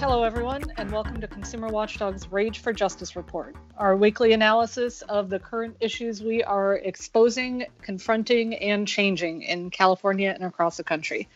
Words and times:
Hello, 0.00 0.22
everyone, 0.22 0.64
and 0.78 0.90
welcome 0.90 1.20
to 1.20 1.28
Consumer 1.28 1.68
Watchdog's 1.68 2.32
Rage 2.32 2.60
for 2.60 2.72
Justice 2.72 3.16
report, 3.16 3.54
our 3.76 3.94
weekly 3.94 4.32
analysis 4.32 5.02
of 5.02 5.28
the 5.28 5.38
current 5.38 5.76
issues 5.78 6.22
we 6.22 6.42
are 6.42 6.76
exposing, 6.76 7.66
confronting, 7.82 8.54
and 8.54 8.88
changing 8.88 9.42
in 9.42 9.68
California 9.68 10.30
and 10.30 10.42
across 10.42 10.78
the 10.78 10.84
country. 10.84 11.28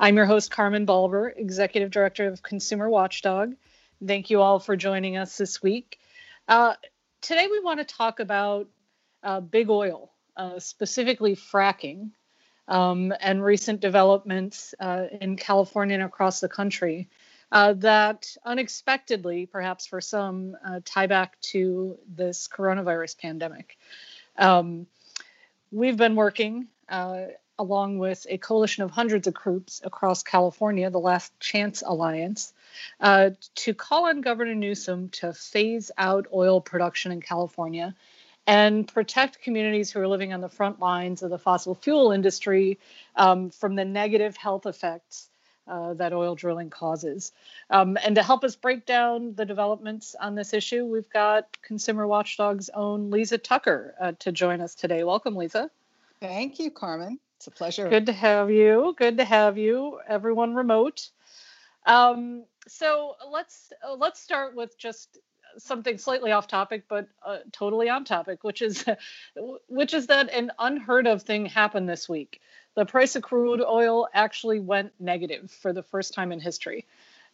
I'm 0.00 0.16
your 0.16 0.24
host, 0.24 0.50
Carmen 0.50 0.86
Balber, 0.86 1.30
Executive 1.36 1.90
Director 1.90 2.26
of 2.26 2.42
Consumer 2.42 2.88
Watchdog. 2.88 3.54
Thank 4.02 4.30
you 4.30 4.40
all 4.40 4.60
for 4.60 4.76
joining 4.76 5.18
us 5.18 5.36
this 5.36 5.62
week. 5.62 5.98
Uh, 6.48 6.72
today, 7.20 7.48
we 7.50 7.60
want 7.60 7.80
to 7.80 7.84
talk 7.84 8.18
about 8.18 8.66
uh, 9.22 9.40
big 9.40 9.68
oil, 9.68 10.10
uh, 10.38 10.58
specifically 10.58 11.36
fracking, 11.36 12.12
um, 12.66 13.12
and 13.20 13.44
recent 13.44 13.82
developments 13.82 14.74
uh, 14.80 15.04
in 15.20 15.36
California 15.36 15.96
and 15.96 16.02
across 16.02 16.40
the 16.40 16.48
country 16.48 17.10
uh, 17.52 17.72
that 17.74 18.36
unexpectedly, 18.44 19.46
perhaps 19.46 19.86
for 19.86 20.00
some, 20.00 20.56
uh, 20.64 20.80
tie 20.84 21.06
back 21.06 21.40
to 21.40 21.98
this 22.08 22.48
coronavirus 22.48 23.18
pandemic. 23.18 23.78
Um, 24.36 24.86
we've 25.70 25.96
been 25.96 26.16
working 26.16 26.68
uh, 26.88 27.26
along 27.58 27.98
with 27.98 28.26
a 28.28 28.38
coalition 28.38 28.82
of 28.82 28.90
hundreds 28.90 29.26
of 29.26 29.34
groups 29.34 29.80
across 29.82 30.22
California, 30.22 30.90
the 30.90 30.98
Last 30.98 31.38
Chance 31.40 31.82
Alliance, 31.86 32.52
uh, 33.00 33.30
to 33.54 33.74
call 33.74 34.06
on 34.06 34.20
Governor 34.20 34.54
Newsom 34.54 35.08
to 35.10 35.32
phase 35.32 35.90
out 35.96 36.26
oil 36.32 36.60
production 36.60 37.12
in 37.12 37.20
California 37.20 37.94
and 38.46 38.86
protect 38.86 39.42
communities 39.42 39.90
who 39.90 40.00
are 40.00 40.06
living 40.06 40.32
on 40.32 40.40
the 40.40 40.48
front 40.48 40.78
lines 40.78 41.22
of 41.22 41.30
the 41.30 41.38
fossil 41.38 41.74
fuel 41.74 42.12
industry 42.12 42.78
um, 43.16 43.50
from 43.50 43.74
the 43.74 43.84
negative 43.84 44.36
health 44.36 44.66
effects 44.66 45.28
uh, 45.68 45.94
that 45.94 46.12
oil 46.12 46.34
drilling 46.34 46.70
causes. 46.70 47.32
Um, 47.70 47.98
and 48.04 48.14
to 48.16 48.22
help 48.22 48.44
us 48.44 48.56
break 48.56 48.86
down 48.86 49.34
the 49.34 49.44
developments 49.44 50.14
on 50.20 50.34
this 50.34 50.52
issue, 50.52 50.84
we've 50.84 51.10
got 51.10 51.60
Consumer 51.62 52.06
Watchdog's 52.06 52.70
own 52.70 53.10
Lisa 53.10 53.38
Tucker 53.38 53.94
uh, 54.00 54.12
to 54.20 54.32
join 54.32 54.60
us 54.60 54.74
today. 54.74 55.04
Welcome, 55.04 55.36
Lisa. 55.36 55.70
Thank 56.20 56.58
you, 56.58 56.70
Carmen. 56.70 57.18
It's 57.36 57.46
a 57.46 57.50
pleasure. 57.50 57.88
Good 57.88 58.06
to 58.06 58.12
have 58.12 58.50
you. 58.50 58.94
Good 58.96 59.18
to 59.18 59.24
have 59.24 59.58
you, 59.58 60.00
everyone 60.08 60.54
remote. 60.54 61.10
Um, 61.84 62.44
so 62.66 63.16
let's 63.30 63.72
uh, 63.86 63.94
let's 63.94 64.20
start 64.20 64.56
with 64.56 64.76
just 64.78 65.18
something 65.58 65.98
slightly 65.98 66.32
off 66.32 66.46
topic, 66.46 66.84
but 66.88 67.08
uh, 67.24 67.38
totally 67.52 67.88
on 67.88 68.04
topic, 68.04 68.44
which 68.44 68.62
is 68.62 68.84
which 69.68 69.94
is 69.94 70.08
that 70.08 70.30
an 70.30 70.50
unheard 70.58 71.06
of 71.06 71.22
thing 71.22 71.46
happened 71.46 71.88
this 71.88 72.08
week. 72.08 72.40
The 72.76 72.86
price 72.86 73.16
of 73.16 73.22
crude 73.22 73.62
oil 73.62 74.06
actually 74.14 74.60
went 74.60 74.92
negative 75.00 75.50
for 75.50 75.72
the 75.72 75.82
first 75.82 76.14
time 76.14 76.30
in 76.30 76.40
history, 76.40 76.86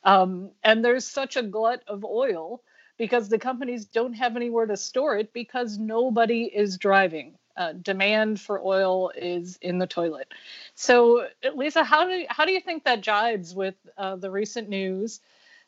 um, 0.05 0.51
and 0.65 0.85
there's 0.85 1.07
such 1.07 1.37
a 1.37 1.43
glut 1.43 1.83
of 1.87 2.05
oil 2.05 2.63
because 2.97 3.29
the 3.29 3.39
companies 3.39 3.85
don't 3.85 4.15
have 4.15 4.37
anywhere 4.37 4.67
to 4.67 4.77
store 4.77 5.19
it 5.19 5.33
because 5.33 5.79
nobody 5.79 6.45
is 6.45 6.79
driving. 6.79 7.35
Uh, 7.57 7.73
demand 7.75 8.41
for 8.41 8.65
oil 8.65 9.11
is 9.15 9.59
in 9.61 9.79
the 9.79 9.87
toilet. 9.87 10.33
So, 10.75 11.27
Lisa, 11.55 11.85
how 11.85 12.07
do 12.07 12.25
how 12.29 12.47
do 12.47 12.53
you 12.53 12.61
think 12.61 12.85
that 12.85 13.03
jives 13.03 13.55
with 13.55 13.75
uh, 13.99 14.17
the 14.17 14.31
recent 14.31 14.71
news 14.71 15.21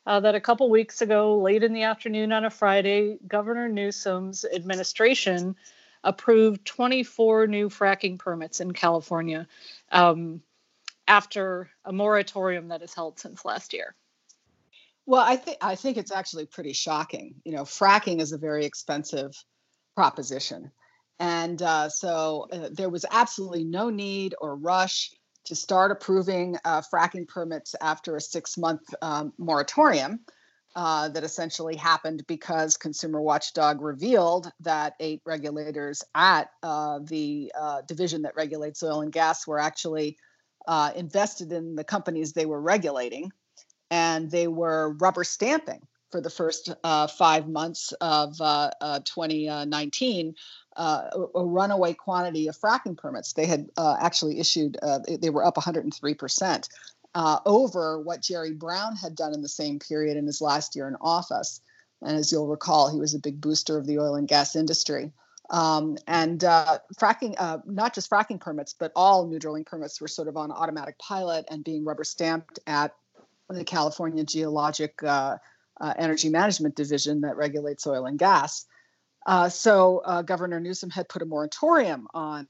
uh, 0.06 0.20
that 0.20 0.34
a 0.34 0.40
couple 0.40 0.70
weeks 0.70 1.02
ago, 1.02 1.38
late 1.38 1.62
in 1.62 1.72
the 1.74 1.82
afternoon 1.82 2.32
on 2.32 2.44
a 2.44 2.50
Friday, 2.50 3.18
Governor 3.26 3.68
Newsom's 3.68 4.44
administration 4.44 5.56
approved 6.04 6.64
24 6.64 7.46
new 7.46 7.68
fracking 7.68 8.18
permits 8.18 8.60
in 8.60 8.72
California 8.72 9.48
um, 9.90 10.40
after 11.08 11.70
a 11.84 11.92
moratorium 11.92 12.68
that 12.68 12.82
has 12.82 12.94
held 12.94 13.18
since 13.18 13.44
last 13.44 13.72
year. 13.72 13.94
Well, 15.06 15.22
I 15.22 15.36
think 15.36 15.58
I 15.60 15.74
think 15.74 15.96
it's 15.96 16.12
actually 16.12 16.46
pretty 16.46 16.72
shocking. 16.72 17.34
You 17.44 17.52
know, 17.52 17.64
fracking 17.64 18.20
is 18.20 18.32
a 18.32 18.38
very 18.38 18.64
expensive 18.64 19.32
proposition, 19.94 20.70
and 21.18 21.60
uh, 21.60 21.90
so 21.90 22.46
uh, 22.50 22.68
there 22.72 22.88
was 22.88 23.04
absolutely 23.10 23.64
no 23.64 23.90
need 23.90 24.34
or 24.40 24.56
rush 24.56 25.10
to 25.44 25.54
start 25.54 25.90
approving 25.90 26.56
uh, 26.64 26.80
fracking 26.92 27.28
permits 27.28 27.74
after 27.80 28.16
a 28.16 28.20
six 28.20 28.56
month 28.56 28.94
um, 29.02 29.34
moratorium 29.36 30.20
uh, 30.76 31.08
that 31.08 31.24
essentially 31.24 31.76
happened 31.76 32.26
because 32.26 32.76
Consumer 32.76 33.20
Watchdog 33.20 33.80
revealed 33.80 34.50
that 34.60 34.94
eight 35.00 35.22
regulators 35.24 36.02
at 36.14 36.50
uh, 36.62 37.00
the 37.02 37.52
uh, 37.58 37.82
division 37.82 38.22
that 38.22 38.36
regulates 38.36 38.82
oil 38.82 39.00
and 39.00 39.12
gas 39.12 39.46
were 39.46 39.58
actually 39.58 40.18
uh, 40.66 40.90
invested 40.96 41.52
in 41.52 41.76
the 41.76 41.84
companies 41.84 42.32
they 42.32 42.46
were 42.46 42.60
regulating 42.60 43.30
and 43.90 44.30
they 44.30 44.48
were 44.48 44.94
rubber 44.94 45.24
stamping 45.24 45.80
for 46.10 46.20
the 46.20 46.30
first 46.30 46.72
uh, 46.84 47.06
five 47.06 47.48
months 47.48 47.92
of 48.00 48.36
2019 49.04 50.34
uh, 50.76 51.08
a, 51.34 51.44
runaway 51.44 51.94
quantity 51.94 52.48
of 52.48 52.58
fracking 52.58 52.96
permits. 52.96 53.32
They 53.32 53.46
had 53.46 53.68
uh, 53.76 53.96
actually 54.00 54.38
issued, 54.38 54.76
uh, 54.82 55.00
they 55.20 55.30
were 55.30 55.44
up 55.44 55.56
103% 55.56 56.68
uh, 57.14 57.40
over 57.46 58.00
what 58.00 58.22
Jerry 58.22 58.52
Brown 58.52 58.96
had 58.96 59.14
done 59.14 59.34
in 59.34 59.42
the 59.42 59.48
same 59.48 59.78
period 59.78 60.16
in 60.16 60.26
his 60.26 60.40
last 60.40 60.74
year 60.74 60.88
in 60.88 60.96
office. 61.00 61.60
And 62.02 62.16
as 62.16 62.30
you'll 62.30 62.48
recall, 62.48 62.90
he 62.90 62.98
was 62.98 63.14
a 63.14 63.18
big 63.18 63.40
booster 63.40 63.78
of 63.78 63.86
the 63.86 63.98
oil 63.98 64.16
and 64.16 64.28
gas 64.28 64.56
industry. 64.56 65.12
Um, 65.50 65.96
and 66.06 66.42
uh, 66.42 66.78
fracking, 66.98 67.34
uh, 67.38 67.58
not 67.66 67.94
just 67.94 68.10
fracking 68.10 68.40
permits, 68.40 68.74
but 68.78 68.92
all 68.96 69.26
new 69.26 69.38
drilling 69.38 69.64
permits 69.64 70.00
were 70.00 70.08
sort 70.08 70.28
of 70.28 70.36
on 70.36 70.50
automatic 70.50 70.98
pilot 70.98 71.46
and 71.50 71.62
being 71.62 71.84
rubber 71.84 72.04
stamped 72.04 72.60
at 72.66 72.94
the 73.48 73.64
California 73.64 74.24
Geologic 74.24 75.00
Energy 75.98 76.30
Management 76.30 76.74
Division 76.76 77.20
that 77.22 77.36
regulates 77.36 77.86
oil 77.86 78.06
and 78.06 78.18
gas. 78.18 78.66
Uh, 79.26 79.48
so 79.48 80.02
uh, 80.04 80.22
Governor 80.22 80.60
Newsom 80.60 80.90
had 80.90 81.08
put 81.08 81.22
a 81.22 81.26
moratorium 81.26 82.08
on 82.12 82.46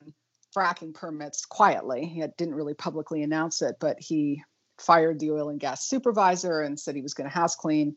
fracking 0.57 0.95
permits 0.95 1.47
quietly. 1.47 2.07
He 2.07 2.21
had, 2.21 2.37
didn't 2.37 2.55
really 2.55 2.75
publicly 2.75 3.23
announce 3.23 3.63
it, 3.63 3.77
but 3.81 4.01
he 4.01 4.43
fired 4.79 5.21
the 5.21 5.31
oil 5.31 5.49
and 5.49 5.61
gas 5.61 5.87
supervisor 5.87 6.61
and 6.61 6.79
said 6.79 6.95
he 6.95 7.03
was 7.03 7.15
going 7.15 7.29
to 7.29 7.35
house 7.35 7.57
clean 7.57 7.97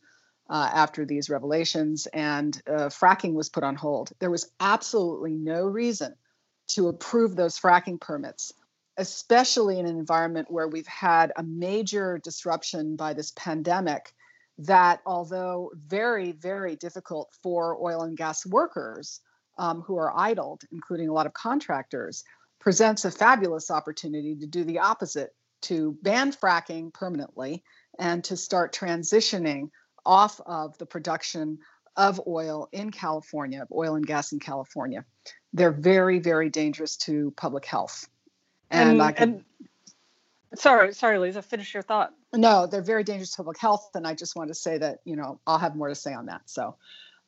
uh, 0.50 0.70
after 0.74 1.06
these 1.06 1.30
revelations, 1.30 2.08
and 2.08 2.62
uh, 2.68 2.88
fracking 2.88 3.34
was 3.34 3.50
put 3.50 3.64
on 3.64 3.76
hold. 3.76 4.12
There 4.20 4.32
was 4.32 4.50
absolutely 4.60 5.34
no 5.34 5.66
reason 5.66 6.16
to 6.70 6.88
approve 6.88 7.36
those 7.36 7.60
fracking 7.60 8.00
permits, 8.00 8.54
especially 8.98 9.80
in 9.80 9.86
an 9.86 9.98
environment 9.98 10.50
where 10.50 10.68
we've 10.68 10.88
had 10.88 11.34
a 11.36 11.44
major 11.44 12.20
disruption 12.24 12.96
by 12.96 13.14
this 13.14 13.32
pandemic 13.36 14.14
that 14.60 15.02
although 15.06 15.72
very, 15.76 16.32
very 16.32 16.76
difficult 16.76 17.30
for 17.44 17.78
oil 17.82 18.02
and 18.02 18.18
gas 18.18 18.46
workers 18.46 19.22
um, 19.58 19.82
who 19.82 19.98
are 19.98 20.18
idled, 20.18 20.64
including 20.72 21.10
a 21.10 21.14
lot 21.14 21.26
of 21.26 21.34
contractors, 21.34 22.24
presents 22.60 23.06
a 23.06 23.12
fabulous 23.12 23.70
opportunity 23.70 24.36
to 24.36 24.48
do 24.48 24.64
the 24.64 24.80
opposite 24.80 25.30
to 25.62 25.98
ban 26.02 26.32
fracking 26.32 26.94
permanently 26.94 27.64
and 28.00 28.24
to 28.26 28.38
start 28.38 28.74
transitioning 28.74 29.70
off 30.06 30.40
of 30.46 30.78
the 30.78 30.86
production 30.86 31.60
of 31.96 32.22
oil 32.28 32.70
in 32.72 32.92
California, 32.92 33.62
of 33.62 33.72
oil 33.72 33.96
and 33.96 34.06
gas 34.06 34.32
in 34.32 34.40
California. 34.40 35.04
They're 35.54 35.72
very, 35.72 36.20
very 36.20 36.50
dangerous 36.50 36.96
to 36.98 37.34
public 37.36 37.66
health. 37.66 38.08
And, 38.70 38.92
and 38.92 39.02
I 39.02 39.12
can. 39.12 39.30
And- 39.30 39.44
Sorry, 40.56 40.94
sorry, 40.94 41.20
Lisa. 41.20 41.42
Finish 41.42 41.74
your 41.74 41.84
thought. 41.84 42.14
No, 42.34 42.68
they're 42.68 42.82
very 42.82 43.04
dangerous 43.04 43.32
to 43.32 43.38
public 43.38 43.60
health, 43.60 43.90
and 43.96 44.08
I 44.08 44.16
just 44.16 44.36
want 44.36 44.48
to 44.48 44.56
say 44.56 44.78
that 44.78 45.00
you 45.04 45.18
know 45.18 45.42
I'll 45.46 45.60
have 45.60 45.76
more 45.76 45.90
to 45.90 45.96
say 45.96 46.14
on 46.14 46.28
that. 46.28 46.42
So, 46.46 46.78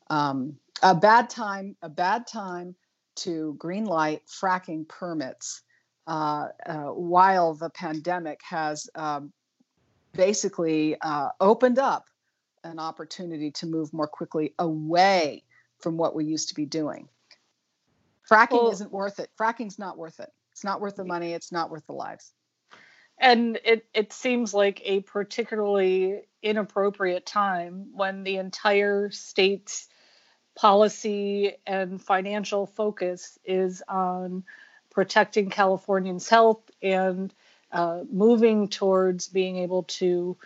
um, 0.08 0.56
a 0.82 0.94
bad 0.94 1.28
time, 1.28 1.76
a 1.82 1.90
bad 1.90 2.26
time 2.26 2.74
to 3.16 3.54
green 3.58 3.84
light 3.84 4.22
fracking 4.26 4.88
permits 4.88 5.60
while 6.94 7.54
the 7.54 7.70
pandemic 7.70 8.40
has 8.48 8.88
um, 8.94 9.32
basically 10.12 10.96
uh, 11.00 11.28
opened 11.40 11.78
up 11.78 12.06
an 12.64 12.78
opportunity 12.78 13.50
to 13.50 13.66
move 13.66 13.92
more 13.92 14.08
quickly 14.08 14.54
away 14.58 15.44
from 15.78 15.96
what 15.96 16.14
we 16.14 16.24
used 16.24 16.48
to 16.50 16.54
be 16.54 16.66
doing. 16.66 17.08
Fracking 18.30 18.62
well, 18.62 18.70
isn't 18.70 18.92
worth 18.92 19.18
it. 19.18 19.30
Fracking's 19.40 19.78
not 19.78 19.96
worth 19.96 20.20
it. 20.20 20.30
It's 20.52 20.62
not 20.64 20.80
worth 20.80 20.96
the 20.96 21.04
money. 21.04 21.32
It's 21.32 21.52
not 21.52 21.70
worth 21.70 21.86
the 21.86 21.94
lives 21.94 22.32
and 23.20 23.60
it 23.64 23.86
it 23.92 24.12
seems 24.12 24.54
like 24.54 24.80
a 24.84 25.00
particularly 25.00 26.22
inappropriate 26.42 27.26
time 27.26 27.90
when 27.92 28.24
the 28.24 28.36
entire 28.36 29.10
state's 29.10 29.88
policy 30.56 31.52
and 31.66 32.02
financial 32.02 32.66
focus 32.66 33.38
is 33.44 33.82
on 33.88 34.42
protecting 34.90 35.50
Californians' 35.50 36.28
health 36.28 36.70
and 36.82 37.32
uh, 37.72 38.00
moving 38.10 38.68
towards 38.68 39.28
being 39.28 39.56
able 39.56 39.84
to 39.84 40.36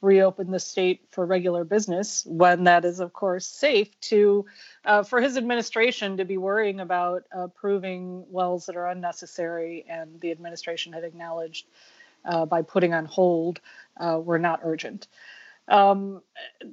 reopen 0.00 0.50
the 0.50 0.58
state 0.58 1.04
for 1.10 1.24
regular 1.24 1.62
business 1.62 2.26
when 2.26 2.64
that 2.64 2.84
is 2.84 2.98
of 2.98 3.12
course 3.12 3.46
safe 3.46 3.88
to 4.00 4.44
uh, 4.84 5.04
for 5.04 5.20
his 5.20 5.36
administration 5.36 6.16
to 6.16 6.24
be 6.24 6.36
worrying 6.36 6.80
about 6.80 7.22
approving 7.30 8.24
wells 8.28 8.66
that 8.66 8.76
are 8.76 8.88
unnecessary 8.88 9.84
and 9.88 10.20
the 10.20 10.32
administration 10.32 10.92
had 10.92 11.04
acknowledged 11.04 11.66
uh, 12.24 12.44
by 12.44 12.62
putting 12.62 12.92
on 12.92 13.04
hold 13.04 13.60
uh, 13.98 14.18
were 14.18 14.40
not 14.40 14.60
urgent. 14.64 15.06
Um, 15.68 16.22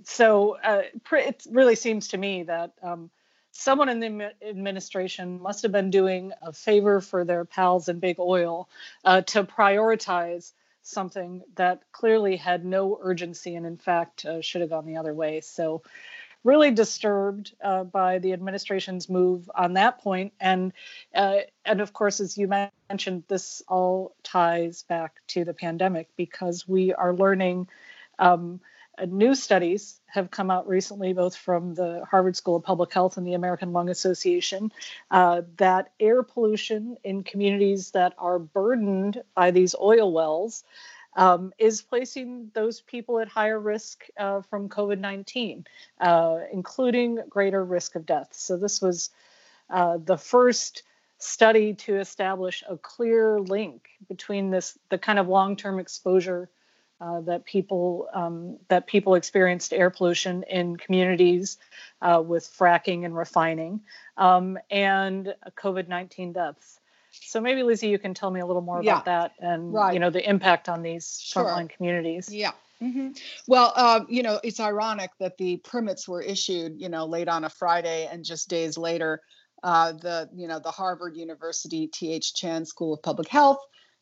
so 0.03 0.57
uh, 0.63 0.81
it 1.11 1.45
really 1.51 1.75
seems 1.75 2.07
to 2.09 2.17
me 2.17 2.43
that 2.43 2.73
um, 2.81 3.11
someone 3.59 3.89
in 3.89 3.99
the 3.99 4.31
administration 4.41 5.41
must 5.41 5.63
have 5.63 5.71
been 5.71 5.89
doing 5.89 6.31
a 6.41 6.53
favor 6.53 7.01
for 7.01 7.25
their 7.25 7.43
pals 7.43 7.89
in 7.89 7.99
big 7.99 8.17
oil 8.17 8.69
uh, 9.03 9.21
to 9.21 9.43
prioritize 9.43 10.53
something 10.81 11.43
that 11.55 11.81
clearly 11.91 12.37
had 12.37 12.63
no 12.63 12.97
urgency 13.01 13.55
and 13.55 13.65
in 13.65 13.75
fact 13.75 14.25
uh, 14.25 14.41
should 14.41 14.61
have 14.61 14.69
gone 14.69 14.85
the 14.85 14.95
other 14.95 15.13
way. 15.13 15.41
So 15.41 15.83
really 16.45 16.71
disturbed 16.71 17.53
uh, 17.61 17.83
by 17.83 18.19
the 18.19 18.31
administration's 18.31 19.09
move 19.09 19.51
on 19.53 19.73
that 19.73 19.99
point. 19.99 20.31
And 20.39 20.71
uh, 21.13 21.39
and 21.65 21.81
of 21.81 21.91
course 21.91 22.21
as 22.21 22.37
you 22.37 22.49
mentioned 22.89 23.25
this 23.27 23.61
all 23.67 24.15
ties 24.23 24.83
back 24.83 25.19
to 25.27 25.43
the 25.43 25.53
pandemic 25.53 26.07
because 26.15 26.65
we 26.65 26.93
are 26.93 27.13
learning 27.13 27.67
um, 28.19 28.61
new 29.07 29.35
studies 29.35 29.99
have 30.07 30.31
come 30.31 30.49
out 30.49 30.67
recently, 30.67 31.13
both 31.13 31.35
from 31.35 31.73
the 31.73 32.05
Harvard 32.09 32.35
School 32.35 32.55
of 32.57 32.63
Public 32.63 32.93
Health 32.93 33.17
and 33.17 33.25
the 33.25 33.33
American 33.33 33.73
Lung 33.73 33.89
Association, 33.89 34.71
uh, 35.11 35.41
that 35.57 35.91
air 35.99 36.23
pollution 36.23 36.97
in 37.03 37.23
communities 37.23 37.91
that 37.91 38.13
are 38.17 38.39
burdened 38.39 39.21
by 39.35 39.51
these 39.51 39.75
oil 39.79 40.11
wells 40.11 40.63
um, 41.15 41.53
is 41.57 41.81
placing 41.81 42.51
those 42.53 42.81
people 42.81 43.19
at 43.19 43.27
higher 43.27 43.59
risk 43.59 44.05
uh, 44.17 44.41
from 44.41 44.69
COVID 44.69 44.99
19, 44.99 45.65
uh, 45.99 46.39
including 46.51 47.19
greater 47.29 47.63
risk 47.63 47.95
of 47.95 48.05
death. 48.05 48.29
So, 48.31 48.57
this 48.57 48.81
was 48.81 49.09
uh, 49.69 49.97
the 50.03 50.17
first 50.17 50.83
study 51.17 51.73
to 51.73 51.99
establish 51.99 52.63
a 52.67 52.77
clear 52.77 53.39
link 53.39 53.89
between 54.07 54.49
this 54.49 54.77
the 54.89 54.97
kind 54.97 55.19
of 55.19 55.27
long-term 55.27 55.79
exposure 55.79 56.49
uh, 57.01 57.21
that 57.21 57.45
people 57.45 58.07
um, 58.13 58.57
that 58.67 58.87
people 58.87 59.15
experienced 59.15 59.73
air 59.73 59.89
pollution 59.89 60.43
in 60.43 60.75
communities 60.75 61.57
uh, 62.01 62.21
with 62.25 62.45
fracking 62.45 63.05
and 63.05 63.15
refining, 63.15 63.81
um, 64.17 64.57
and 64.69 65.33
COVID-19 65.57 66.33
deaths. 66.33 66.79
So 67.11 67.41
maybe 67.41 67.63
Lizzie, 67.63 67.87
you 67.87 67.99
can 67.99 68.13
tell 68.13 68.29
me 68.29 68.39
a 68.39 68.45
little 68.45 68.61
more 68.61 68.83
yeah. 68.83 68.93
about 68.93 69.05
that 69.05 69.33
and 69.39 69.73
right. 69.73 69.93
you 69.93 69.99
know 69.99 70.09
the 70.09 70.27
impact 70.27 70.69
on 70.69 70.81
these 70.81 71.19
sure. 71.21 71.45
frontline 71.45 71.69
communities. 71.69 72.33
Yeah. 72.33 72.51
Mm-hmm. 72.81 73.09
Well, 73.47 73.73
uh, 73.75 74.05
you 74.07 74.23
know, 74.23 74.39
it's 74.41 74.59
ironic 74.59 75.11
that 75.19 75.37
the 75.37 75.57
permits 75.57 76.07
were 76.07 76.21
issued, 76.21 76.79
you 76.79 76.87
know, 76.87 77.05
late 77.05 77.27
on 77.27 77.43
a 77.43 77.49
Friday, 77.49 78.07
and 78.09 78.23
just 78.23 78.49
days 78.49 78.77
later, 78.77 79.21
uh, 79.63 79.91
the 79.91 80.29
you 80.33 80.47
know 80.47 80.59
the 80.59 80.71
Harvard 80.71 81.17
University 81.17 81.87
T.H. 81.87 82.33
Chan 82.33 82.65
School 82.65 82.93
of 82.93 83.03
Public 83.03 83.27
Health 83.27 83.59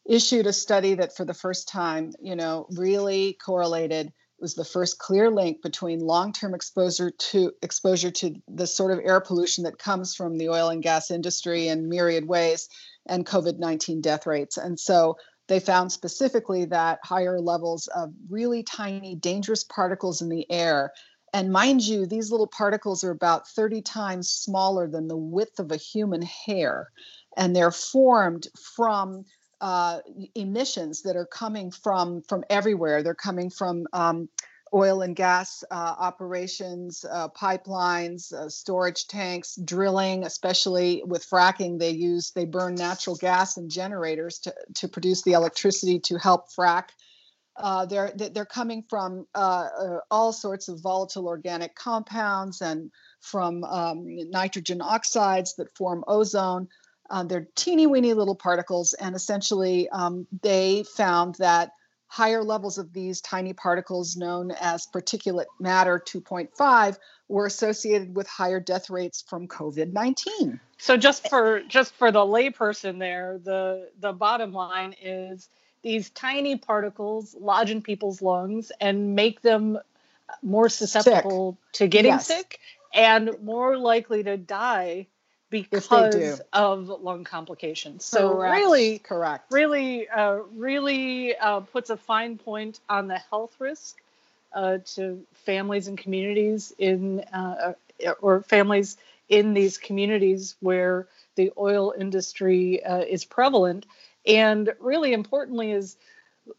issued 0.07 0.47
a 0.47 0.53
study 0.53 0.95
that 0.95 1.15
for 1.15 1.25
the 1.25 1.33
first 1.33 1.67
time, 1.67 2.13
you 2.19 2.35
know, 2.35 2.67
really 2.71 3.33
correlated 3.33 4.11
was 4.39 4.53
the 4.53 4.65
first 4.65 4.99
clear 4.99 5.31
link 5.31 5.61
between 5.63 5.99
long-term 5.99 6.53
exposure 6.53 7.11
to 7.11 7.51
exposure 7.63 8.11
to 8.11 8.35
the 8.47 8.67
sort 8.67 8.91
of 8.91 9.03
air 9.03 9.19
pollution 9.19 9.63
that 9.63 9.79
comes 9.79 10.13
from 10.15 10.37
the 10.37 10.49
oil 10.49 10.69
and 10.69 10.83
gas 10.83 11.09
industry 11.09 11.67
in 11.67 11.89
myriad 11.89 12.27
ways 12.27 12.69
and 13.07 13.25
COVID-19 13.25 14.01
death 14.01 14.27
rates. 14.27 14.57
And 14.57 14.79
so 14.79 15.17
they 15.47 15.59
found 15.59 15.91
specifically 15.91 16.65
that 16.65 16.99
higher 17.03 17.39
levels 17.39 17.87
of 17.87 18.13
really 18.29 18.61
tiny 18.61 19.15
dangerous 19.15 19.63
particles 19.63 20.21
in 20.21 20.29
the 20.29 20.49
air 20.51 20.91
and 21.33 21.51
mind 21.51 21.85
you, 21.85 22.05
these 22.05 22.31
little 22.31 22.47
particles 22.47 23.03
are 23.03 23.11
about 23.11 23.47
30 23.49 23.81
times 23.81 24.29
smaller 24.29 24.87
than 24.87 25.07
the 25.07 25.17
width 25.17 25.59
of 25.59 25.71
a 25.71 25.77
human 25.77 26.21
hair. 26.21 26.89
And 27.35 27.55
they're 27.55 27.71
formed 27.71 28.47
from 28.75 29.25
uh, 29.61 29.99
emissions 30.35 31.03
that 31.03 31.15
are 31.15 31.25
coming 31.25 31.71
from 31.71 32.21
from 32.21 32.43
everywhere. 32.49 33.03
They're 33.03 33.15
coming 33.15 33.49
from 33.49 33.87
um, 33.93 34.29
oil 34.73 35.01
and 35.01 35.15
gas 35.15 35.63
uh, 35.71 35.95
operations, 35.97 37.05
uh, 37.09 37.29
pipelines, 37.29 38.33
uh, 38.33 38.49
storage 38.49 39.07
tanks, 39.07 39.57
drilling. 39.63 40.23
Especially 40.23 41.03
with 41.05 41.27
fracking, 41.29 41.79
they 41.79 41.91
use 41.91 42.31
they 42.31 42.45
burn 42.45 42.75
natural 42.75 43.15
gas 43.15 43.57
and 43.57 43.69
generators 43.71 44.39
to 44.39 44.53
to 44.75 44.87
produce 44.87 45.23
the 45.23 45.33
electricity 45.33 45.99
to 45.99 46.17
help 46.17 46.51
frack. 46.51 46.89
Uh, 47.55 47.85
they're 47.87 48.11
they're 48.15 48.45
coming 48.45 48.83
from 48.87 49.25
uh, 49.33 49.67
all 50.11 50.31
sorts 50.31 50.67
of 50.67 50.79
volatile 50.81 51.27
organic 51.27 51.73
compounds 51.73 52.61
and 52.61 52.91
from 53.21 53.63
um, 53.63 54.05
nitrogen 54.29 54.81
oxides 54.81 55.55
that 55.55 55.75
form 55.75 56.03
ozone. 56.07 56.67
Uh, 57.09 57.23
they're 57.23 57.47
teeny 57.55 57.87
weeny 57.87 58.13
little 58.13 58.35
particles, 58.35 58.93
and 58.93 59.15
essentially 59.15 59.89
um, 59.89 60.27
they 60.41 60.83
found 60.83 61.35
that 61.35 61.71
higher 62.07 62.43
levels 62.43 62.77
of 62.77 62.93
these 62.93 63.21
tiny 63.21 63.53
particles, 63.53 64.15
known 64.15 64.51
as 64.51 64.87
particulate 64.87 65.45
matter 65.59 66.01
2.5, 66.05 66.97
were 67.27 67.45
associated 67.45 68.15
with 68.15 68.27
higher 68.27 68.59
death 68.59 68.89
rates 68.89 69.23
from 69.27 69.47
COVID-19. 69.47 70.59
So 70.77 70.95
just 70.95 71.27
for 71.29 71.61
just 71.67 71.93
for 71.95 72.11
the 72.11 72.19
layperson 72.19 72.99
there, 72.99 73.39
the 73.43 73.89
the 73.99 74.13
bottom 74.13 74.53
line 74.53 74.95
is 75.01 75.49
these 75.81 76.09
tiny 76.11 76.57
particles 76.57 77.35
lodge 77.39 77.71
in 77.71 77.81
people's 77.81 78.21
lungs 78.21 78.71
and 78.79 79.15
make 79.15 79.41
them 79.41 79.77
more 80.41 80.69
susceptible 80.69 81.53
sick. 81.53 81.73
to 81.73 81.87
getting 81.87 82.11
yes. 82.11 82.27
sick 82.27 82.59
and 82.93 83.31
more 83.41 83.77
likely 83.77 84.23
to 84.23 84.37
die 84.37 85.07
because 85.49 86.41
of 86.53 86.87
lung 86.87 87.23
complications. 87.23 88.05
So 88.05 88.35
correct. 88.35 88.57
really, 88.57 88.99
correct. 88.99 89.51
Really, 89.51 90.09
uh, 90.09 90.39
really 90.55 91.35
uh, 91.37 91.61
puts 91.61 91.89
a 91.89 91.97
fine 91.97 92.37
point 92.37 92.79
on 92.89 93.07
the 93.07 93.17
health 93.17 93.55
risk 93.59 93.97
uh, 94.53 94.79
to 94.95 95.21
families 95.33 95.87
and 95.87 95.97
communities 95.97 96.73
in 96.77 97.21
uh, 97.33 97.73
uh, 98.05 98.11
or 98.21 98.41
families 98.41 98.97
in 99.29 99.53
these 99.53 99.77
communities 99.77 100.55
where 100.61 101.07
the 101.35 101.51
oil 101.57 101.93
industry 101.97 102.83
uh, 102.83 102.99
is 102.99 103.25
prevalent. 103.25 103.85
And 104.25 104.73
really 104.79 105.13
importantly, 105.13 105.71
is 105.71 105.97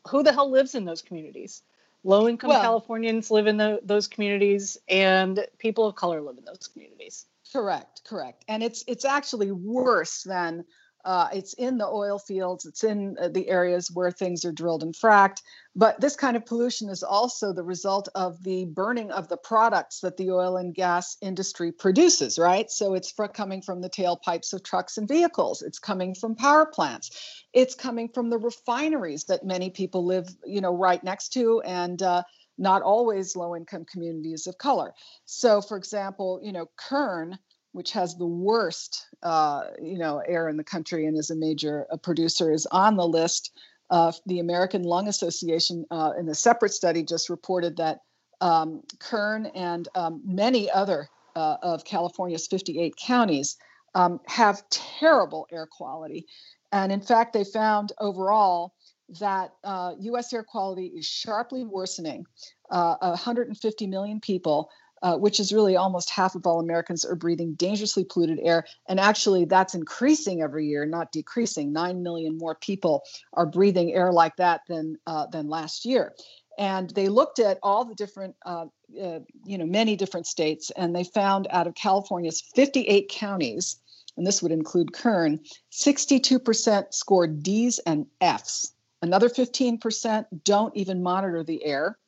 who 0.09 0.23
the 0.23 0.33
hell 0.33 0.51
lives 0.51 0.75
in 0.75 0.85
those 0.85 1.03
communities? 1.03 1.63
Low 2.09 2.27
income 2.27 2.49
well, 2.49 2.63
Californians 2.63 3.31
live 3.31 3.47
in 3.47 3.59
the, 3.59 3.81
those 3.85 4.07
communities, 4.07 4.79
and 4.89 5.47
people 5.59 5.87
of 5.87 5.95
color 5.95 6.23
live 6.23 6.39
in 6.39 6.45
those 6.47 6.67
communities. 6.73 7.27
Correct, 7.53 8.03
correct. 8.05 8.47
And 8.49 8.63
it's 8.63 8.83
it's 8.87 9.05
actually 9.05 9.53
worse 9.53 10.23
than 10.23 10.65
uh, 11.05 11.29
it's 11.33 11.53
in 11.55 11.79
the 11.79 11.87
oil 11.87 12.19
fields, 12.19 12.67
it's 12.67 12.85
in 12.85 13.17
uh, 13.21 13.29
the 13.29 13.49
areas 13.49 13.91
where 13.93 14.11
things 14.11 14.45
are 14.45 14.53
drilled 14.53 14.83
and 14.83 14.95
fracked. 14.95 15.43
But 15.77 16.01
this 16.01 16.17
kind 16.17 16.37
of 16.37 16.45
pollution 16.45 16.89
is 16.89 17.03
also 17.03 17.53
the 17.53 17.63
result 17.63 18.09
of 18.15 18.43
the 18.43 18.65
burning 18.65 19.11
of 19.11 19.29
the 19.29 19.37
products 19.37 20.01
that 20.01 20.17
the 20.17 20.31
oil 20.33 20.57
and 20.57 20.75
gas 20.75 21.17
industry 21.23 21.71
produces, 21.73 22.39
right? 22.39 22.71
So 22.71 22.95
it's 22.95 23.11
for 23.11 23.29
coming 23.29 23.63
from 23.63 23.81
the 23.81 23.91
tailpipes 23.91 24.53
of 24.53 24.63
trucks 24.63 24.99
and 24.99 25.07
vehicles. 25.07 25.63
It's 25.63 25.79
coming 25.79 26.15
from 26.15 26.35
power 26.35 26.67
plants. 26.67 27.45
It's 27.53 27.75
coming 27.75 28.09
from 28.09 28.29
the 28.29 28.39
refineries 28.39 29.25
that 29.25 29.45
many 29.45 29.71
people 29.71 30.05
live, 30.05 30.29
you 30.45 30.61
know, 30.61 30.75
right 30.75 31.03
next 31.03 31.29
to 31.35 31.61
and 31.63 32.03
uh, 32.03 32.23
not 32.59 32.83
always 32.83 33.37
low 33.37 33.55
income 33.55 33.85
communities 33.91 34.47
of 34.47 34.59
color. 34.59 34.93
So, 35.25 35.61
for 35.61 35.77
example, 35.77 36.41
you 36.43 36.53
know, 36.53 36.69
Kern, 36.77 37.39
which 37.73 37.93
has 37.93 38.17
the 38.17 38.27
worst, 38.27 39.07
uh, 39.23 39.65
you 39.81 39.99
know, 39.99 40.19
air 40.27 40.49
in 40.49 40.57
the 40.57 40.65
country 40.65 41.07
and 41.07 41.17
is 41.17 41.31
a 41.31 41.37
major 41.37 41.87
uh, 41.91 41.97
producer, 41.97 42.53
is 42.53 42.67
on 42.67 42.97
the 42.97 43.07
list. 43.07 43.53
Uh, 43.91 44.13
the 44.27 44.39
American 44.39 44.83
Lung 44.83 45.09
Association, 45.09 45.85
uh, 45.91 46.13
in 46.19 46.29
a 46.29 46.35
separate 46.35 46.73
study, 46.73 47.03
just 47.03 47.31
reported 47.31 47.77
that 47.79 48.01
um, 48.41 48.83
Kern 48.99 49.47
and 49.47 49.89
um, 49.95 50.23
many 50.25 50.71
other 50.71 51.09
uh, 51.35 51.57
of 51.63 51.85
California's 51.85 52.47
58 52.47 52.95
counties 52.97 53.57
um, 53.95 54.21
have 54.27 54.69
terrible 54.71 55.47
air 55.51 55.67
quality. 55.71 56.27
And 56.73 56.93
in 56.93 57.01
fact, 57.01 57.33
they 57.33 57.45
found 57.45 57.93
overall 57.99 58.75
that 59.21 59.53
uh, 59.65 59.95
US 59.99 60.33
air 60.33 60.43
quality 60.43 60.87
is 60.87 61.07
sharply 61.07 61.65
worsening. 61.65 62.27
Uh, 62.71 62.97
150 63.01 63.87
million 63.87 64.21
people, 64.21 64.69
uh, 65.03 65.17
which 65.17 65.41
is 65.41 65.53
really 65.53 65.77
almost 65.77 66.11
half 66.11 66.35
of 66.35 66.47
all 66.47 66.61
Americans, 66.61 67.05
are 67.05 67.15
breathing 67.15 67.55
dangerously 67.55 68.05
polluted 68.05 68.39
air. 68.43 68.65
And 68.89 69.01
actually, 69.01 69.45
that's 69.45 69.75
increasing 69.75 70.43
every 70.43 70.67
year, 70.67 70.87
not 70.87 71.13
decreasing. 71.13 71.73
Nine 71.73 72.03
million 72.03 72.39
more 72.39 72.55
people 72.55 73.03
are 73.35 73.47
breathing 73.47 73.93
air 73.93 74.13
like 74.13 74.37
that 74.37 74.63
than, 74.69 74.99
uh, 75.07 75.27
than 75.27 75.49
last 75.49 75.85
year. 75.85 76.15
And 76.59 76.91
they 76.91 77.09
looked 77.09 77.39
at 77.39 77.59
all 77.63 77.85
the 77.85 77.95
different, 77.95 78.35
uh, 78.45 78.67
uh, 79.01 79.21
you 79.45 79.59
know, 79.59 79.67
many 79.67 79.95
different 79.97 80.27
states, 80.27 80.71
and 80.77 80.95
they 80.95 81.05
found 81.05 81.47
out 81.51 81.67
of 81.67 81.75
California's 81.75 82.43
58 82.55 83.09
counties, 83.09 83.77
and 84.17 84.27
this 84.27 84.43
would 84.43 84.51
include 84.51 84.93
Kern, 84.93 85.41
62% 85.71 86.93
scored 86.93 87.43
D's 87.45 87.79
and 87.79 88.07
F's 88.21 88.73
Another 89.01 89.29
15% 89.29 90.27
don't 90.45 90.77
even 90.77 91.03
monitor 91.03 91.45
the 91.45 91.65
air. 91.65 91.99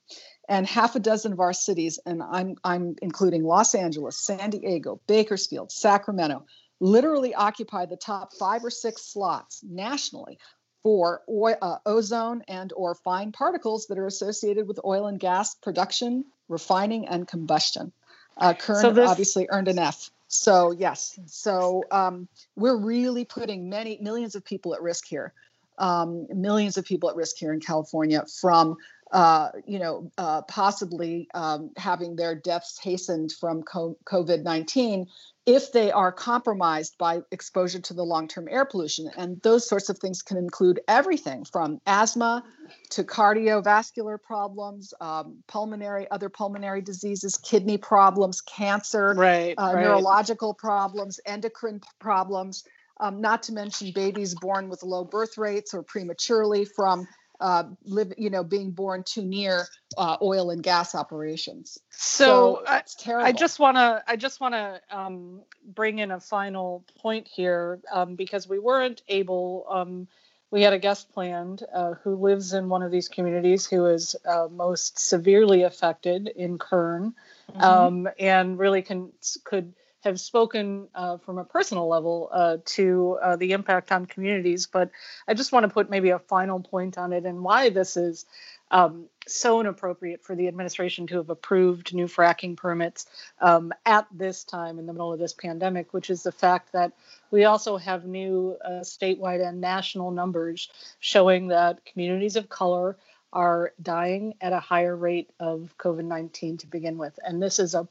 And 0.50 0.66
half 0.66 0.97
a 0.97 1.00
dozen 1.00 1.33
of 1.33 1.38
our 1.38 1.52
cities, 1.52 2.00
and 2.04 2.21
I'm, 2.23 2.57
I'm 2.64 2.97
including 3.00 3.45
Los 3.45 3.73
Angeles, 3.73 4.19
San 4.19 4.50
Diego, 4.50 5.00
Bakersfield, 5.07 5.71
Sacramento, 5.71 6.45
literally 6.80 7.35
occupy 7.35 7.87
the 7.87 7.97
top 7.97 8.35
five 8.35 8.64
or 8.64 8.71
six 8.71 9.02
slots 9.02 9.62
nationally 9.62 10.38
for 10.83 11.23
oil, 11.28 11.54
uh, 11.62 11.76
ozone 11.87 12.42
and 12.49 12.73
or 12.75 12.97
fine 12.97 13.30
particles 13.30 13.87
that 13.87 13.99
are 13.99 14.09
associated 14.09 14.66
with 14.66 14.80
oil 14.85 15.07
and 15.07 15.21
gas 15.21 15.54
production, 15.54 16.25
refining, 16.49 17.07
and 17.07 17.28
combustion. 17.28 17.92
Uh, 18.37 18.54
Kern 18.54 18.80
so 18.80 18.90
this- 18.90 19.09
obviously 19.09 19.47
earned 19.50 19.69
an 19.69 19.78
F. 19.78 20.11
So 20.26 20.73
yes, 20.73 21.19
so 21.26 21.85
um, 21.90 22.28
we're 22.57 22.76
really 22.76 23.25
putting 23.25 23.69
many 23.69 23.99
millions 24.00 24.35
of 24.37 24.45
people 24.45 24.75
at 24.75 24.83
risk 24.83 25.07
here, 25.07 25.33
um, 25.78 26.26
millions 26.33 26.76
of 26.76 26.85
people 26.85 27.11
at 27.11 27.16
risk 27.16 27.37
here 27.37 27.52
in 27.52 27.61
California 27.61 28.25
from 28.40 28.76
uh, 29.12 29.48
you 29.66 29.78
know, 29.78 30.10
uh, 30.18 30.42
possibly 30.42 31.28
um, 31.34 31.70
having 31.76 32.16
their 32.16 32.34
deaths 32.34 32.78
hastened 32.78 33.32
from 33.32 33.62
COVID 33.62 34.42
19 34.42 35.06
if 35.46 35.72
they 35.72 35.90
are 35.90 36.12
compromised 36.12 36.96
by 36.96 37.20
exposure 37.32 37.80
to 37.80 37.94
the 37.94 38.04
long 38.04 38.28
term 38.28 38.46
air 38.48 38.64
pollution. 38.64 39.10
And 39.16 39.40
those 39.42 39.68
sorts 39.68 39.88
of 39.88 39.98
things 39.98 40.22
can 40.22 40.36
include 40.36 40.80
everything 40.86 41.44
from 41.44 41.80
asthma 41.86 42.44
to 42.90 43.02
cardiovascular 43.02 44.22
problems, 44.22 44.94
um, 45.00 45.42
pulmonary, 45.48 46.08
other 46.10 46.28
pulmonary 46.28 46.82
diseases, 46.82 47.36
kidney 47.36 47.78
problems, 47.78 48.40
cancer, 48.42 49.14
right, 49.16 49.54
uh, 49.58 49.72
right. 49.74 49.84
neurological 49.84 50.54
problems, 50.54 51.18
endocrine 51.26 51.80
problems. 51.98 52.64
Um, 53.00 53.22
not 53.22 53.44
to 53.44 53.54
mention 53.54 53.92
babies 53.94 54.34
born 54.34 54.68
with 54.68 54.82
low 54.82 55.04
birth 55.04 55.38
rates 55.38 55.72
or 55.72 55.82
prematurely 55.82 56.66
from 56.66 57.08
uh, 57.40 57.64
live, 57.85 58.12
you 58.18 58.30
know, 58.30 58.44
being 58.44 58.70
born 58.70 59.02
too 59.02 59.25
near 59.25 59.66
uh, 59.97 60.16
oil 60.20 60.50
and 60.50 60.62
gas 60.62 60.94
operations. 60.94 61.78
So, 61.90 62.62
so 62.66 62.75
it's 62.75 62.94
terrible. 62.94 63.26
I 63.26 63.32
just 63.32 63.59
want 63.59 63.76
to, 63.76 64.02
I 64.06 64.16
just 64.16 64.40
want 64.40 64.54
to 64.54 64.80
um, 64.90 65.40
bring 65.64 65.99
in 65.99 66.11
a 66.11 66.20
final 66.20 66.85
point 66.99 67.26
here 67.26 67.80
um, 67.90 68.14
because 68.14 68.49
we 68.49 68.59
weren't 68.59 69.02
able. 69.09 69.66
Um, 69.68 70.09
we 70.50 70.62
had 70.62 70.73
a 70.73 70.78
guest 70.78 71.12
planned 71.12 71.62
uh, 71.73 71.94
who 72.02 72.16
lives 72.16 72.52
in 72.52 72.68
one 72.68 72.82
of 72.82 72.90
these 72.90 73.09
communities 73.09 73.66
who 73.66 73.87
is 73.87 74.16
uh, 74.28 74.49
most 74.50 74.99
severely 74.99 75.62
affected 75.62 76.28
in 76.28 76.59
Kern, 76.59 77.14
mm-hmm. 77.50 77.62
Um, 77.62 78.09
and 78.18 78.59
really 78.59 78.82
can 78.82 79.12
could 79.44 79.75
have 80.04 80.19
spoken 80.19 80.88
uh, 80.95 81.19
from 81.19 81.38
a 81.38 81.45
personal 81.45 81.88
level 81.88 82.28
uh, 82.33 82.57
to 82.64 83.19
uh, 83.23 83.37
the 83.37 83.52
impact 83.52 83.92
on 83.92 84.07
communities. 84.07 84.66
But 84.66 84.90
I 85.28 85.35
just 85.35 85.52
want 85.52 85.64
to 85.64 85.69
put 85.69 85.90
maybe 85.90 86.11
a 86.11 86.19
final 86.19 86.61
point 86.61 86.99
on 86.99 87.12
it 87.12 87.25
and 87.26 87.42
why 87.42 87.71
this 87.71 87.97
is 87.97 88.26
um, 88.71 89.07
so 89.26 89.61
inappropriate 89.61 90.23
for 90.23 90.35
the 90.35 90.49
administration 90.49 91.07
to 91.09 91.16
have 91.16 91.30
approved 91.30 91.92
new 91.92 92.07
fracking 92.07 92.57
permits 92.57 93.07
um, 93.40 93.73
at 93.85 94.07
this 94.12 94.45
time 94.45 94.78
in 94.78 94.87
the 94.87 94.92
middle 94.92 95.12
of 95.12 95.19
this 95.19 95.35
pandemic, 95.35 95.92
which 95.92 96.09
is 96.09 96.23
the 96.23 96.33
fact 96.33 96.73
that 96.73 96.92
we 97.30 97.45
also 97.45 97.76
have 97.76 98.04
new 98.04 98.57
uh, 98.64 98.80
statewide 98.80 99.47
and 99.47 99.61
national 99.61 100.11
numbers 100.11 100.71
showing 101.00 101.49
that 101.49 101.85
communities 101.85 102.37
of 102.37 102.49
color 102.49 102.97
are 103.33 103.73
dying 103.80 104.35
at 104.40 104.52
a 104.52 104.61
higher 104.61 104.97
rate 104.97 105.30
of 105.38 105.75
COVID 105.78 106.04
19 106.04 106.59
to 106.59 106.66
begin 106.66 106.99
with. 106.99 107.19
And 107.25 107.42
this 107.42 107.59
is 107.59 107.75
a 107.75 107.88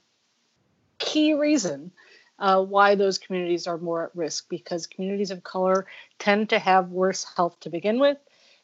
key 0.99 1.33
reason 1.33 1.91
uh, 2.37 2.63
why 2.63 2.95
those 2.95 3.17
communities 3.17 3.67
are 3.67 3.77
more 3.77 4.05
at 4.05 4.15
risk 4.15 4.47
because 4.49 4.87
communities 4.87 5.31
of 5.31 5.43
color 5.43 5.85
tend 6.19 6.49
to 6.49 6.59
have 6.59 6.89
worse 6.89 7.25
health 7.35 7.59
to 7.61 7.69
begin 7.69 7.99
with. 7.99 8.17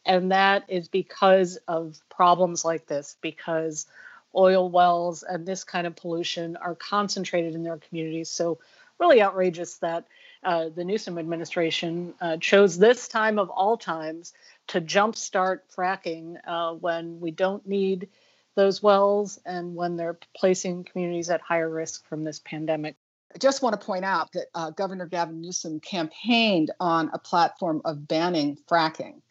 And 0.05 0.31
that 0.31 0.65
is 0.67 0.87
because 0.87 1.57
of 1.67 1.99
problems 2.09 2.63
like 2.63 2.85
this, 2.85 3.17
because 3.21 3.87
oil 4.35 4.69
wells 4.69 5.23
and 5.23 5.45
this 5.45 5.63
kind 5.63 5.87
of 5.87 5.95
pollution 5.95 6.57
are 6.57 6.75
concentrated 6.75 7.55
in 7.55 7.63
their 7.63 7.77
communities. 7.77 8.29
So, 8.29 8.59
really 8.97 9.21
outrageous 9.21 9.75
that 9.77 10.05
uh, 10.43 10.69
the 10.69 10.85
Newsom 10.85 11.17
administration 11.17 12.13
uh, 12.21 12.37
chose 12.37 12.77
this 12.77 13.09
time 13.09 13.39
of 13.39 13.49
all 13.49 13.77
times 13.77 14.31
to 14.67 14.79
jumpstart 14.79 15.59
fracking 15.75 16.37
uh, 16.47 16.73
when 16.73 17.19
we 17.19 17.31
don't 17.31 17.67
need 17.67 18.07
those 18.55 18.81
wells 18.81 19.39
and 19.45 19.75
when 19.75 19.97
they're 19.97 20.17
placing 20.35 20.85
communities 20.85 21.29
at 21.29 21.41
higher 21.41 21.69
risk 21.69 22.07
from 22.07 22.23
this 22.23 22.39
pandemic. 22.39 22.95
I 23.33 23.37
just 23.37 23.61
want 23.61 23.79
to 23.79 23.85
point 23.85 24.05
out 24.05 24.31
that 24.31 24.45
uh, 24.55 24.69
Governor 24.71 25.07
Gavin 25.07 25.41
Newsom 25.41 25.81
campaigned 25.81 26.71
on 26.79 27.09
a 27.13 27.19
platform 27.19 27.81
of 27.83 28.07
banning 28.07 28.57
fracking. 28.69 29.21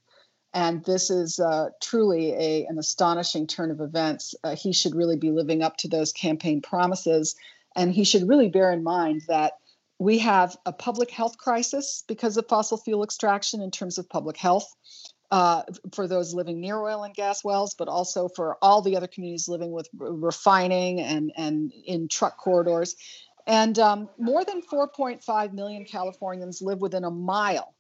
And 0.53 0.85
this 0.85 1.11
is 1.11 1.41
uh, 1.41 1.71
truly 1.83 2.33
a, 2.33 2.67
an 2.67 2.79
astonishing 2.79 3.47
turn 3.47 3.71
of 3.71 3.81
events. 3.81 4.35
Uh, 4.45 4.55
he 4.55 4.73
should 4.73 4.95
really 4.95 5.17
be 5.17 5.31
living 5.31 5.63
up 5.63 5.79
to 5.79 5.89
those 5.89 6.13
campaign 6.13 6.61
promises. 6.61 7.35
And 7.75 7.93
he 7.93 8.05
should 8.05 8.29
really 8.29 8.49
bear 8.49 8.71
in 8.73 8.85
mind 8.85 9.23
that 9.29 9.55
we 9.99 10.19
have 10.19 10.57
a 10.67 10.73
public 10.73 11.11
health 11.11 11.39
crisis 11.39 12.05
because 12.07 12.37
of 12.37 12.47
fossil 12.47 12.77
fuel 12.77 13.05
extraction 13.05 13.63
in 13.63 13.71
terms 13.71 13.99
of 13.99 14.09
public 14.09 14.37
health 14.37 14.73
uh, 15.35 15.65
for 15.93 16.07
those 16.07 16.33
living 16.33 16.61
near 16.61 16.81
oil 16.81 17.03
and 17.03 17.13
gas 17.13 17.43
wells, 17.43 17.75
but 17.75 17.89
also 17.89 18.29
for 18.29 18.57
all 18.63 18.83
the 18.83 18.97
other 18.97 19.09
communities 19.09 19.49
living 19.49 19.73
with 19.73 19.89
refining 19.93 21.01
and, 21.01 21.33
and 21.37 21.73
in 21.73 22.07
truck 22.07 22.39
corridors. 22.39 22.95
And 23.45 23.77
um, 23.81 24.09
more 24.17 24.45
than 24.45 24.63
4.5 24.63 25.53
million 25.53 25.87
Californians 25.87 26.63
live 26.63 26.81
within 26.81 27.03
a 27.03 27.11
mile 27.11 27.75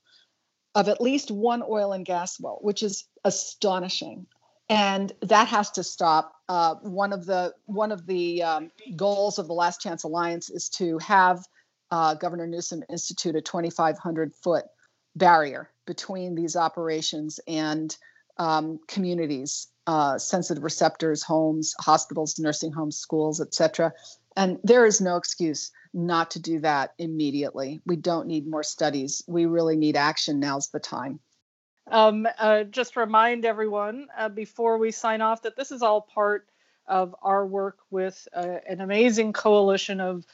of 0.74 0.88
at 0.88 1.00
least 1.00 1.30
one 1.30 1.62
oil 1.62 1.92
and 1.92 2.04
gas 2.04 2.40
well, 2.40 2.58
which 2.60 2.82
is 2.82 3.04
astonishing. 3.22 4.26
And 4.68 5.12
that 5.22 5.46
has 5.46 5.70
to 5.72 5.84
stop. 5.84 6.32
Uh, 6.48 6.74
one 6.82 7.12
of 7.12 7.24
the 7.24 7.54
one 7.66 7.92
of 7.92 8.04
the 8.04 8.42
um, 8.42 8.72
goals 8.96 9.38
of 9.38 9.46
the 9.46 9.52
Last 9.52 9.80
Chance 9.80 10.02
Alliance 10.02 10.50
is 10.50 10.70
to 10.70 10.98
have 10.98 11.44
uh, 11.92 12.14
Governor 12.14 12.48
Newsom 12.48 12.82
institute 12.90 13.36
a 13.36 13.40
2,500 13.40 14.34
foot 14.42 14.64
barrier 15.16 15.70
between 15.86 16.34
these 16.34 16.56
operations 16.56 17.40
and 17.46 17.96
um, 18.38 18.80
communities, 18.88 19.68
uh, 19.86 20.18
sensitive 20.18 20.64
receptors, 20.64 21.22
homes, 21.22 21.74
hospitals, 21.78 22.38
nursing 22.38 22.72
homes, 22.72 22.96
schools, 22.96 23.40
etc. 23.40 23.92
And 24.36 24.58
there 24.64 24.86
is 24.86 25.00
no 25.00 25.16
excuse 25.16 25.70
not 25.92 26.32
to 26.32 26.40
do 26.40 26.60
that 26.60 26.94
immediately. 26.98 27.80
We 27.86 27.96
don't 27.96 28.26
need 28.26 28.46
more 28.46 28.64
studies. 28.64 29.22
We 29.28 29.46
really 29.46 29.76
need 29.76 29.96
action. 29.96 30.40
Now's 30.40 30.70
the 30.70 30.80
time. 30.80 31.20
Um, 31.90 32.26
uh, 32.38 32.64
just 32.64 32.96
remind 32.96 33.44
everyone 33.44 34.08
uh, 34.16 34.30
before 34.30 34.78
we 34.78 34.90
sign 34.90 35.20
off 35.20 35.42
that 35.42 35.54
this 35.54 35.70
is 35.70 35.82
all 35.82 36.00
part 36.00 36.48
of 36.86 37.14
our 37.22 37.46
work 37.46 37.78
with 37.90 38.26
uh, 38.34 38.56
an 38.68 38.80
amazing 38.80 39.32
coalition 39.32 40.00
of 40.00 40.24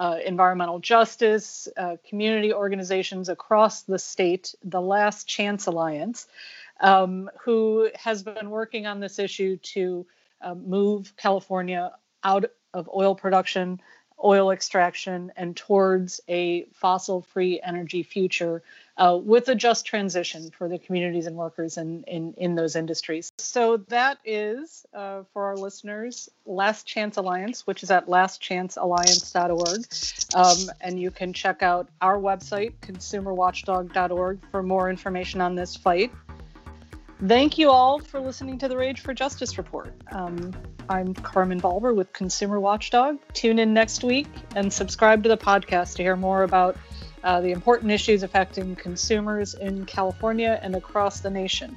uh, 0.00 0.16
environmental 0.24 0.78
justice, 0.78 1.68
uh, 1.76 1.96
community 2.08 2.54
organizations 2.54 3.28
across 3.28 3.82
the 3.82 3.98
state, 3.98 4.54
the 4.64 4.80
Last 4.80 5.28
Chance 5.28 5.66
Alliance, 5.66 6.26
um, 6.80 7.30
who 7.44 7.90
has 7.94 8.22
been 8.22 8.48
working 8.48 8.86
on 8.86 8.98
this 9.00 9.18
issue 9.18 9.58
to 9.58 10.06
uh, 10.40 10.54
move 10.54 11.12
California 11.18 11.92
out 12.24 12.46
of 12.72 12.88
oil 12.94 13.14
production, 13.14 13.78
oil 14.22 14.50
extraction, 14.50 15.32
and 15.36 15.56
towards 15.56 16.20
a 16.28 16.64
fossil 16.72 17.22
free 17.22 17.60
energy 17.62 18.02
future 18.02 18.62
uh, 18.96 19.18
with 19.20 19.48
a 19.48 19.54
just 19.54 19.86
transition 19.86 20.50
for 20.50 20.68
the 20.68 20.78
communities 20.78 21.26
and 21.26 21.36
workers 21.36 21.78
in, 21.78 22.04
in, 22.04 22.34
in 22.36 22.54
those 22.54 22.76
industries. 22.76 23.32
So 23.38 23.78
that 23.88 24.18
is, 24.24 24.84
uh, 24.92 25.22
for 25.32 25.46
our 25.46 25.56
listeners, 25.56 26.28
Last 26.44 26.86
Chance 26.86 27.16
Alliance, 27.16 27.66
which 27.66 27.82
is 27.82 27.90
at 27.90 28.06
lastchancealliance.org. 28.08 29.86
Um, 30.34 30.74
and 30.80 31.00
you 31.00 31.10
can 31.10 31.32
check 31.32 31.62
out 31.62 31.88
our 32.02 32.18
website, 32.18 32.74
consumerwatchdog.org, 32.82 34.38
for 34.50 34.62
more 34.62 34.90
information 34.90 35.40
on 35.40 35.54
this 35.54 35.74
fight. 35.76 36.12
Thank 37.26 37.58
you 37.58 37.68
all 37.68 37.98
for 37.98 38.18
listening 38.18 38.56
to 38.60 38.68
the 38.68 38.78
Rage 38.78 39.00
for 39.00 39.12
Justice 39.12 39.58
report. 39.58 39.92
Um, 40.10 40.54
I'm 40.88 41.12
Carmen 41.12 41.60
Balber 41.60 41.94
with 41.94 42.10
Consumer 42.14 42.58
Watchdog. 42.58 43.18
Tune 43.34 43.58
in 43.58 43.74
next 43.74 44.02
week 44.02 44.26
and 44.56 44.72
subscribe 44.72 45.22
to 45.24 45.28
the 45.28 45.36
podcast 45.36 45.96
to 45.96 46.02
hear 46.02 46.16
more 46.16 46.44
about 46.44 46.78
uh, 47.22 47.42
the 47.42 47.50
important 47.50 47.92
issues 47.92 48.22
affecting 48.22 48.74
consumers 48.74 49.52
in 49.52 49.84
California 49.84 50.58
and 50.62 50.74
across 50.74 51.20
the 51.20 51.28
nation. 51.28 51.76